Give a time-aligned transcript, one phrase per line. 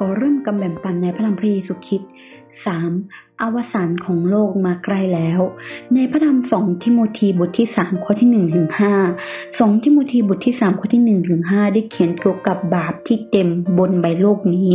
[0.00, 2.10] ขอเริ่มกำแบ่งปันในพระธรรมพระเยซูคริสต์
[2.76, 3.40] 3.
[3.42, 5.40] อวสานของโลกมาใกล้แล้ว
[5.94, 8.94] ในพระธรรมสองทิโมธีบทที่สามข้อที่หนึ่งถึงห้า
[9.58, 13.48] สองทิโมธีบทที่สามข้อที่หนึ่งถึงห้าได้เขียนเกี่ยวกับบาปที่เต็ม
[13.78, 14.72] บนใบโลกนี้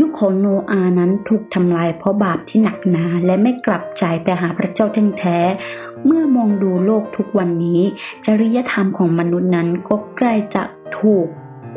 [0.00, 4.86] ยุคของโนอานั้นถูกทำลายเพราะบาปที่หนักหนาและไม่กลับใจไปหาพระเจ้า
[5.18, 5.38] แท้
[6.04, 7.80] เมื่อมองดูโลกทุกวันนี้
[8.26, 10.62] จริยธรรมของมนุษย์นั้นก็ใกล้จะ
[10.98, 11.26] ถูก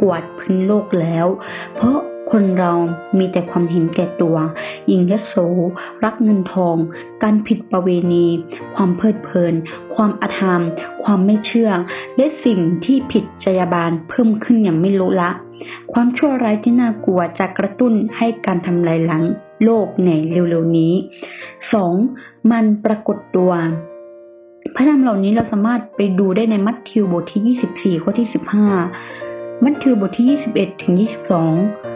[0.02, 1.28] กวาดพื้นโลกแล้ว
[1.76, 2.00] เพราะ
[2.32, 2.72] คนเรา
[3.18, 4.38] มีแต่ความเห็นแก่ตัว
[4.88, 5.34] หญิงยโส
[6.04, 6.78] รักเงินทอง
[7.24, 8.28] การผิดประเวณี
[8.76, 9.54] ความเพลิดเพลิน
[9.96, 10.62] ความอธรรม
[11.04, 11.70] ความไม่เชื่อ
[12.18, 15.32] และสิ่งที่ผิดจรรยาบรรณเพิ่มขึ้นอย่างไม่รู้ละ
[15.94, 19.24] ความชั่วร้ายที่น่ากลัวจะกระตุ้นให้การทำลายหลัง
[19.64, 20.94] โลกในเร็วๆนี้
[21.72, 22.52] 2.
[22.52, 23.52] มันปรากฏตัว
[24.76, 28.28] พระธรรมเหล่านี้เราสามารถไปดูได้ในมัทธิวบทที่ 24 ข้อที่
[28.96, 31.95] 15 มัทธิวบทที่ 21 ถึง 22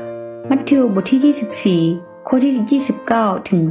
[0.49, 3.61] มัทธิวบทที่ 24 ข้อที่ 29 ถึง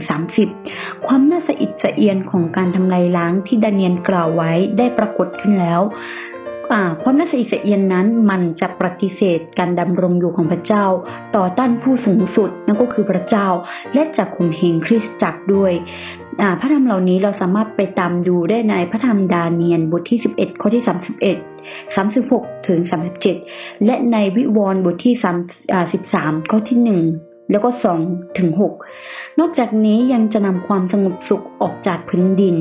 [0.48, 5.80] 30 ความน่าสะอิดสะเอียนของการทำลายล้างที่ดาเนียนกล่าวไว้ได้ปรากฏขึ้นแล้ว
[7.02, 10.86] ความน่าสะอิดสะเอียนนั้นมันจะปฏิเสธการดำรงอยู่ของพระเจ้า
[11.36, 13.48] ต่อต้านผู้สูงสุดนั่นก็คือพระเจ้า
[13.94, 15.72] และจะข่มเหงคริสตจักรด้วย
[16.60, 20.84] พระธรรมเหล่านี้เราสามารถไปตามดูได้ในพระธรรมดาเนียนบทที่ 11 ข้อที่
[21.44, 22.80] 31 36 ถึง
[23.32, 25.14] 37 และในวิวรณ์บทที่
[25.78, 26.78] 3 13 ข้อที่
[27.14, 27.70] 1 แล้วก็
[28.04, 28.50] 2 ถึง
[28.94, 32.56] 6 นอกจากนี้ยังจะนำความสงบสุขออกจากพื้นดิน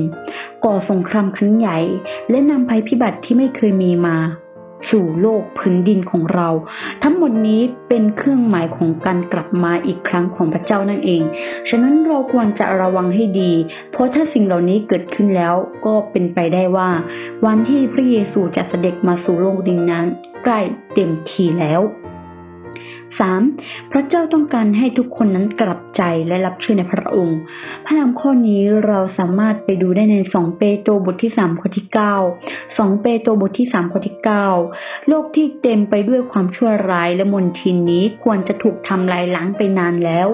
[0.64, 1.78] ก่อสงครามครั้งใหญ่
[2.30, 4.16] และนำภัยพิบัติที่ไม่เคยมีมา
[4.90, 6.48] สู่โลกพื้นดินของเรา
[7.02, 11.22] ทั้งหมดนี้เป็นเครื่องหมายของการกลับมาอีกครั้งของพระเจ้านั่นเอง
[11.68, 13.52] ฉะนั้นเราควรจะระวังให้ดี
[13.92, 15.54] เพราะถ้าสิ่งเหล่านี้เกิดขึ้นแล้ว
[15.86, 16.90] ก็เป็นไปได้ว่า
[17.46, 20.06] วันที่พระเยซูจะเสด็จมาสู่โลกดินนั้น
[20.44, 20.60] ใกล้
[20.94, 21.80] เต็มทีแล้ว
[23.26, 23.92] 3.
[23.92, 27.38] พระเจ้าต้องการให้ทุกคนนั้นกลับใจและรับเชื่อในพระองค์
[27.84, 31.86] พระธรรมข้อนี้เราสามารถไปดูได้ใน 2 เปโตรบทที่ 3 ข้อที่
[32.36, 34.16] 9 2 เปโตรบทที่ 3 ข้อที่
[34.62, 40.28] 9 โลกที่เต็มไปด้วยความชั่วร้ายและมนทินนี้ควรจะถูกทำลายล้างไปนานแล้ว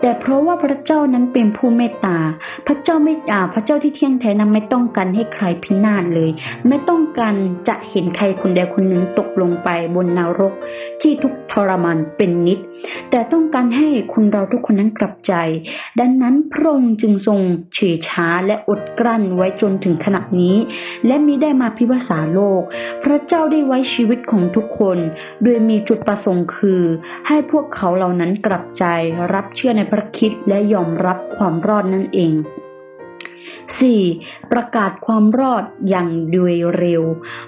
[0.00, 2.18] แต่เพราะว่าพระเจ้านั้นเป็นผู้เมตตา
[2.66, 6.30] พระเจ้าไม่อาพระเจ้าที่เที่ยงแท้นั้นไม่ต้องการให้ใครพินาศเลย
[6.68, 7.34] ไม่ต้องการ
[7.68, 10.52] จะเห็นใครคนใดคนหนึ่งตกลงไปบนนรก
[11.06, 12.58] ที่ทุกทรมานเป็นนิด
[13.10, 15.34] แต่ต้องการให้คนเราทุกคนนั้นกลับใจ
[16.00, 17.40] ดังนั้นพระองค์จึงทรง
[17.74, 20.56] เฉยช้าและอดกลั้นไว้จนถึงขณะนี้
[21.06, 22.62] และมิได้มาพิพากษาโลก
[23.02, 24.98] พระเจ้าได้ไว้ชีวิตของทุกคน
[25.42, 26.82] โดยมีจุดประสงค์คือ
[27.28, 28.84] ให้พวกเขาเหล่านั้นกลับใจ
[29.34, 32.34] รับเชื่อในพระคิดและยอมรับความรอดนั่นเอง
[33.84, 34.52] 4.
[34.52, 37.02] ประกาศความรอดอย่างโดยเร็ว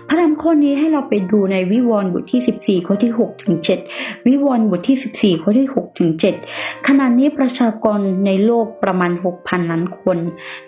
[0.08, 3.56] พระธรรมข้อนี้ให้เราไปดูในวิวรณ์บทที่ 14 ข้อที่6ถึง
[3.92, 6.10] 7วิวรณ์บทที่ 14 ข้อที่6ถึง
[6.48, 10.18] 7ขณะนี้ประชากรในโลกประมาณ 6,000 ล้านคน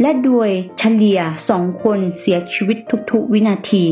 [0.00, 1.20] และโดยเฉลี่ย
[1.54, 2.76] 2 คนเสียชีวิต
[3.10, 3.84] ทุกๆวินาที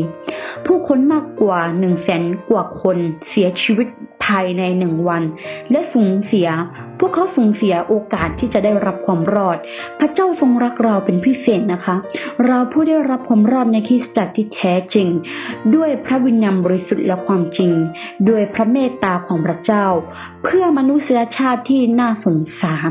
[0.68, 2.98] ผู้คนมากกว่า1 0 0 0 0แสนกว่าคน
[3.30, 3.88] เสียชีวิต
[4.24, 5.22] ภายในหนึ่งวัน
[5.70, 6.48] และสูญเสีย
[6.98, 9.56] พวกเขาสูญเสียโอกาสที่จะได้รับความรอด
[9.98, 11.96] พระเจ้าทรงรักเราเป็นพิเศษนะคะ
[12.46, 15.08] เราผู้ได้รับความรอดในคริสตจักรที่แท้จริง
[15.74, 17.72] ด้วยพระวิญญาณบริสุทธิ์และความจริง
[18.28, 19.86] ด้วยพระเมตตาของพระเจ้า
[20.44, 22.90] เพื่อมนุษยชาติที่น่าสงสาร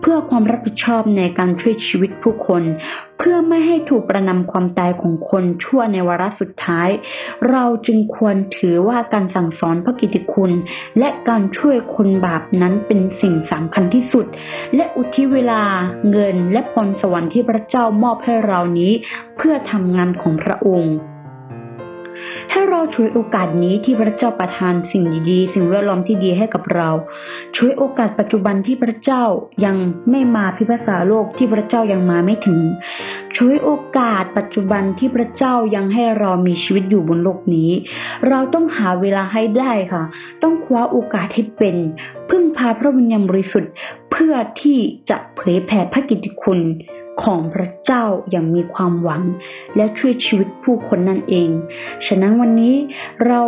[0.00, 2.62] เพื่อความรับผิดชอบในการช่วยชีวิตผู้คน
[3.18, 6.88] เพื่อไม่ให้ถูกประนำความตายของคนชั่วในวาระสุดท้าย
[7.50, 10.52] เราจึงควรถือว่าการสั่งสอนพระกิติคุณ
[10.98, 14.26] และการช่วยคนบาปนั้นเป็นสิ่งสำคัญที่สุด
[14.74, 15.62] และอุทิศเวลา
[16.10, 18.92] เงินและพรสวรรค์ที่พระเจ้ามอบให้เรานี้
[19.36, 20.96] เพื่อทำงานของพระองค์
[22.50, 26.90] ถ้าเราช่วยโอกาสนี้ที่พระเจ้าประทานสิ่งดีๆ สิ่งแวดล้อมที่ดีให้กับเรา
[27.56, 29.22] ช่วยโอกาสปัจจุบันที่พระเจ้า
[29.64, 29.76] ยัง
[30.10, 32.60] ไม่มาพิพากษาโลกที่พระเจ้ายังมาไม่ถึง
[33.36, 37.70] ช่วยโอกาสปัจจุบันที่พระเจ้ายังให้เรามีชีวิตอยู่บนโลกนี้
[38.28, 40.02] เราต้องหาเวลาให้ได้ค่ะ
[40.42, 41.76] ต้องคว้าโอกาสให้เป็น
[42.30, 43.72] พึ่งพาพระวิญญาณบริสุทธิ์
[44.10, 44.78] เพื่อที่
[45.10, 46.60] จะเผยแผ่พระกิตติคุณ
[47.22, 49.22] ของพระเจ้าอย่างมีความหวัง
[49.76, 51.50] และช่วยชีวิตผู้คนนั่นเอง
[52.06, 52.74] ฉะนั้นวันนี้
[53.26, 53.40] เรา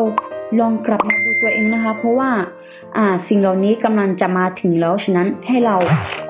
[0.60, 2.65] ลองกลับมาดูตัวเองนะคะ เพราะว่าอ่า
[3.28, 5.76] สิ่งเหล่านี้กำลังจะมาถึงแล้วฉะนั้นให้เรา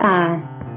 [0.05, 0.31] อ่า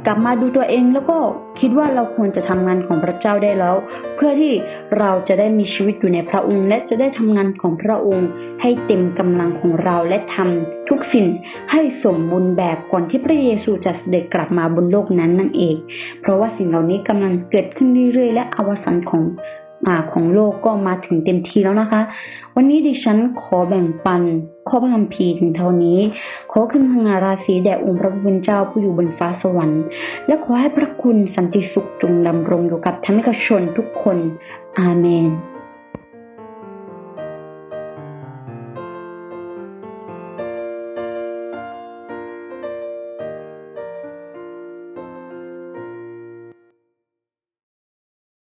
[0.08, 1.18] กลับมาดูตัวเองแล้วก็
[1.60, 3.76] คิดว่าเราควรจะทำงานของพระเจ้าได้แล้ว
[4.16, 4.54] เพื่อที่
[5.00, 8.28] เราจะได้มีชีวิตอยู่ในพระองค์ และจะได้ทำงานของพระองค์
[8.62, 11.28] ให้เต็มกำลังของเราและทำทุกสิ่ง
[11.72, 15.76] ให้สมบูรณ์แบบก่อนที่พระเยซูจะเสด็จกลับมาบนโลกนั้นนั่นเอง
[16.22, 19.24] เพราะว่าสิ่งเหล่านี้กำลังเกิดขึ้นเรื่อยๆและอวสานของ
[20.12, 22.02] ของโลกก็มาถึงเต็มทีแล้วนะคะ
[22.56, 24.22] วันนี้ดิฉันขอแบ่งปัน
[24.68, 26.00] ข้อพระคัมภีร์ถึงเท่านี้
[26.52, 29.84] ขอขึ้นพงาราศีแด่องค์พระผู้เป็นเจ้าผู้อยู่บนฟ้าสวรรค์
[30.28, 34.18] และขอให้พระคุณสันติสุขจงดำรงอยู่กับธรรมิกชนทุกคน
[34.80, 35.26] อาเมน